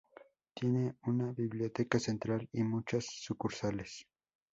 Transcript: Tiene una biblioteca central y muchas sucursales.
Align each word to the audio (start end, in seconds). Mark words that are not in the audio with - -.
Tiene 0.55 0.95
una 1.05 1.31
biblioteca 1.31 1.99
central 1.99 2.49
y 2.53 2.63
muchas 2.63 3.05
sucursales. 3.05 4.07